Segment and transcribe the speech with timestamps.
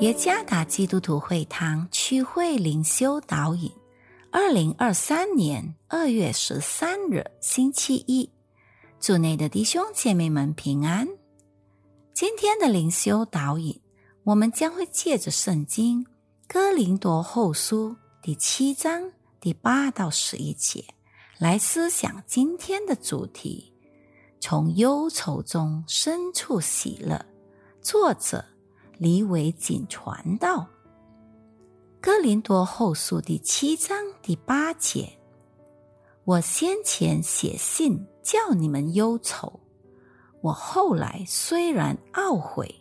[0.00, 3.68] 耶加达基督徒会堂区会灵修导引，
[4.30, 8.30] 二零二三年二月十三日星期一，
[9.00, 11.08] 祝内的弟兄姐妹们平安。
[12.14, 13.80] 今天的灵修导引，
[14.22, 16.06] 我们将会借着圣经
[16.46, 19.10] 哥林多后书第七章
[19.40, 20.84] 第八到十一节
[21.38, 23.72] 来思想今天的主题：
[24.38, 27.26] 从忧愁中深处喜乐。
[27.82, 28.44] 作者。
[28.98, 30.58] 李伟锦传道，
[32.00, 35.08] 《哥林多后书》第七章第八节：
[36.24, 39.60] 我先前写信叫你们忧愁，
[40.40, 42.74] 我后来虽然懊悔，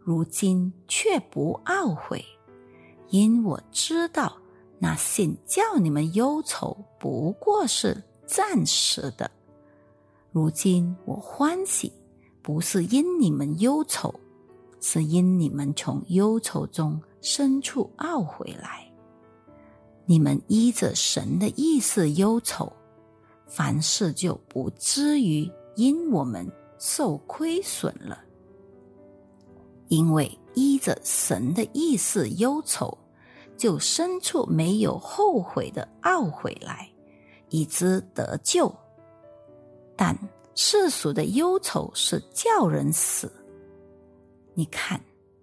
[0.00, 2.24] 如今却不懊悔，
[3.10, 4.36] 因我知道
[4.80, 9.30] 那信叫你们忧愁不过是暂时的。
[10.32, 11.92] 如今我欢喜，
[12.42, 14.12] 不是因你们忧愁。
[14.84, 18.92] 是因你们从忧愁中深处懊悔来，
[20.06, 22.70] 你们依着神的意思忧愁，
[23.46, 28.18] 凡事就不至于因我们受亏损了。
[29.86, 32.98] 因为依着神的意思忧愁，
[33.56, 36.90] 就深处没有后悔的懊悔来，
[37.50, 38.74] 以之得救。
[39.96, 40.18] 但
[40.56, 43.32] 世俗的忧愁是叫人死。
[44.54, 45.00] 你看，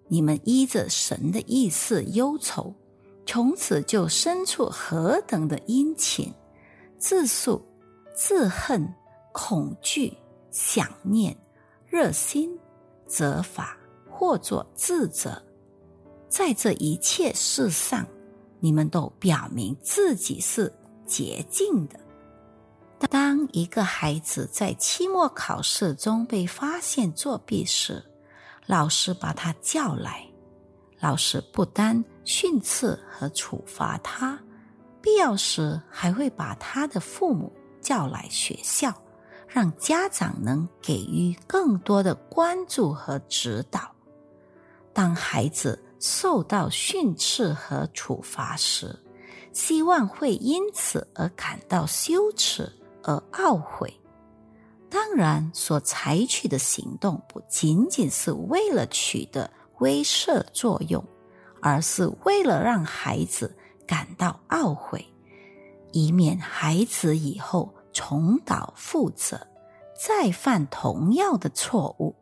[0.08, 2.74] 你们依着神的意思忧愁，
[3.26, 6.32] 从此就生出何等的殷勤、
[6.98, 7.60] 自诉、
[8.14, 8.92] 自恨、
[9.32, 10.12] 恐惧、
[10.50, 11.36] 想念、
[11.88, 12.58] 热心、
[13.06, 13.76] 责罚，
[14.08, 15.40] 或作自责。
[16.28, 18.06] 在这一切事上，
[18.60, 20.72] 你们都表明自己是
[21.04, 21.98] 洁净的。
[23.08, 28.04] 当一个孩子在期末考试中被发现作弊时，
[28.66, 30.24] 老师把他叫来，
[31.00, 34.38] 老师不单训斥和处罚他，
[35.02, 38.94] 必要时还会把他的父母叫来学校，
[39.48, 43.90] 让家长能给予更多的关注和指导。
[44.92, 48.96] 当孩子受到训斥和处罚时，
[49.52, 52.70] 希望会因此而感到羞耻
[53.02, 53.92] 而懊悔。
[54.90, 61.02] 当然，所采取的行动不仅仅是为了取得威慑作用，
[61.60, 63.56] 而是为了让孩子
[63.86, 65.06] 感到懊悔，
[65.92, 69.40] 以免孩子以后重蹈覆辙，
[69.96, 72.14] 再犯同样的错误。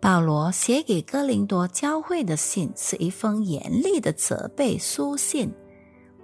[0.00, 5.52] 保罗写给哥林多教会的信是一封严厉的责备书信。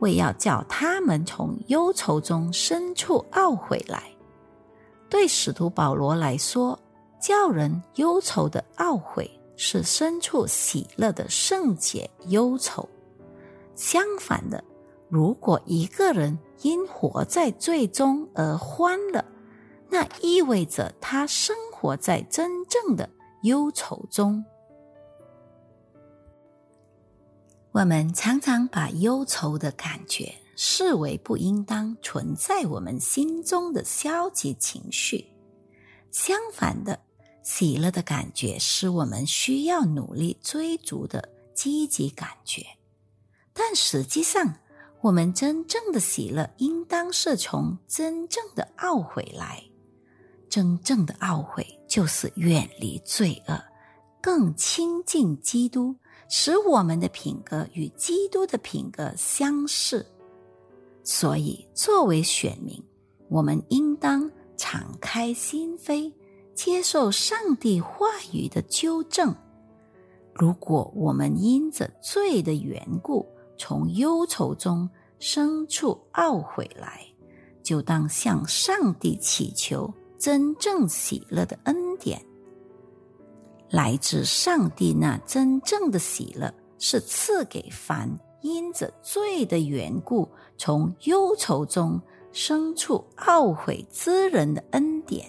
[0.01, 4.03] 为要叫他们从忧愁中深处懊悔来，
[5.09, 6.79] 对使徒保罗来说，
[7.21, 12.89] 叫人忧愁的懊悔是深处喜乐的圣洁忧愁。
[13.75, 14.63] 相反的，
[15.09, 19.25] 如果一个人因活在罪中而欢乐，
[19.89, 23.09] 那意味着他生活在真正的
[23.43, 24.45] 忧愁中。
[27.75, 35.27] 我们常常把忧愁的感觉视为不应当存在我们心中的消极情绪。
[36.13, 36.97] 相反的，
[37.43, 42.65] 喜乐的感觉是我们需要努力追逐的积极感觉。
[43.53, 44.55] 但实际上，
[45.01, 49.61] 我们真正的喜乐应当是从真正的懊悔来。
[50.49, 53.61] 真正的懊悔就是远离罪恶，
[54.23, 55.97] 更亲近基督。
[56.29, 60.05] 使我们的品格与基督的品格相似，
[61.03, 62.83] 所以作为选民，
[63.29, 66.13] 我们应当敞开心扉，
[66.55, 69.35] 接受上帝话语的纠正。
[70.33, 73.27] 如果我们因着罪的缘故，
[73.57, 74.89] 从忧愁中
[75.21, 77.01] 生出懊悔来，
[77.63, 82.21] 就当向上帝祈求真正喜乐的恩典。
[83.75, 88.09] 来自上帝那真正的喜乐，是赐给凡
[88.41, 92.01] 因着罪的缘故，从忧愁中
[92.31, 95.27] 生出懊悔之人的恩典。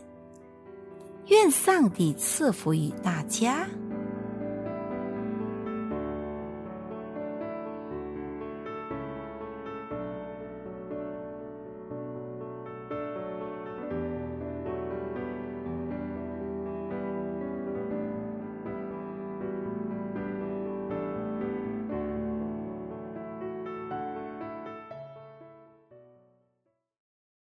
[1.25, 3.67] 愿上帝赐福于大家。